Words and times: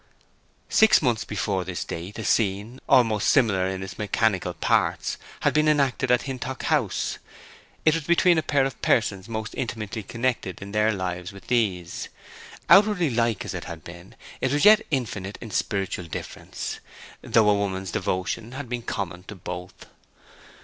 Six 0.67 0.99
months 1.03 1.23
before 1.25 1.63
this 1.63 1.83
date 1.83 2.17
a 2.17 2.25
scene, 2.25 2.79
almost 2.89 3.27
similar 3.27 3.67
in 3.67 3.83
its 3.83 3.99
mechanical 3.99 4.55
parts, 4.55 5.19
had 5.41 5.53
been 5.53 5.67
enacted 5.67 6.09
at 6.09 6.23
Hintock 6.23 6.63
House. 6.63 7.19
It 7.85 7.93
was 7.93 8.05
between 8.05 8.39
a 8.39 8.41
pair 8.41 8.65
of 8.65 8.81
persons 8.81 9.29
most 9.29 9.53
intimately 9.55 10.01
connected 10.01 10.59
in 10.59 10.71
their 10.71 10.91
lives 10.91 11.31
with 11.31 11.45
these. 11.49 12.09
Outwardly 12.67 13.11
like 13.11 13.45
as 13.45 13.53
it 13.53 13.65
had 13.65 13.83
been, 13.83 14.15
it 14.41 14.51
was 14.51 14.65
yet 14.65 14.81
infinite 14.89 15.37
in 15.39 15.51
spiritual 15.51 16.05
difference, 16.05 16.79
though 17.21 17.47
a 17.47 17.53
woman's 17.53 17.91
devotion 17.91 18.53
had 18.53 18.67
been 18.67 18.81
common 18.81 19.21
to 19.25 19.35
both. 19.35 19.85